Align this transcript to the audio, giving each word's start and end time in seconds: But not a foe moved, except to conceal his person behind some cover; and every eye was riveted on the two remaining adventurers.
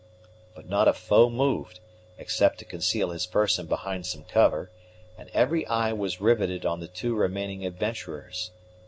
But 0.55 0.67
not 0.67 0.87
a 0.87 0.93
foe 0.93 1.29
moved, 1.29 1.79
except 2.17 2.57
to 2.57 2.65
conceal 2.65 3.11
his 3.11 3.27
person 3.27 3.67
behind 3.67 4.07
some 4.07 4.23
cover; 4.23 4.71
and 5.15 5.29
every 5.29 5.63
eye 5.67 5.93
was 5.93 6.19
riveted 6.19 6.65
on 6.65 6.79
the 6.79 6.87
two 6.87 7.13
remaining 7.15 7.63
adventurers. 7.67 8.49